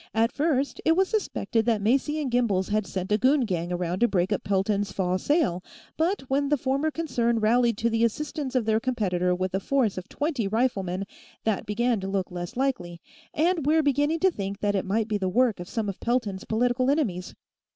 At 0.15 0.31
first, 0.31 0.81
it 0.83 0.97
was 0.97 1.09
suspected 1.09 1.67
that 1.67 1.79
Macy 1.79 2.25
& 2.25 2.25
Gimbel's 2.25 2.69
had 2.69 2.87
sent 2.87 3.11
a 3.11 3.19
goon 3.19 3.41
gang 3.41 3.71
around 3.71 3.99
to 3.99 4.07
break 4.07 4.33
up 4.33 4.43
Pelton's 4.43 4.91
fall 4.91 5.19
sale, 5.19 5.63
but 5.95 6.21
when 6.21 6.49
the 6.49 6.57
former 6.57 6.89
concern 6.89 7.37
rallied 7.39 7.77
to 7.77 7.87
the 7.91 8.03
assistance 8.03 8.55
of 8.55 8.65
their 8.65 8.79
competitor 8.79 9.35
with 9.35 9.53
a 9.53 9.59
force 9.59 9.99
of 9.99 10.09
twenty 10.09 10.47
riflemen, 10.47 11.05
that 11.43 11.67
began 11.67 11.99
to 11.99 12.07
look 12.07 12.31
less 12.31 12.57
likely, 12.57 12.99
and 13.31 13.67
we're 13.67 13.83
beginning 13.83 14.17
to 14.21 14.31
think 14.31 14.59
that 14.61 14.73
it 14.73 14.85
might 14.85 15.07
be 15.07 15.19
the 15.19 15.29
work 15.29 15.59
of 15.59 15.69
some 15.69 15.87
of 15.87 15.99
Pelton's 15.99 16.45
political 16.45 16.89
enemies. 16.89 17.35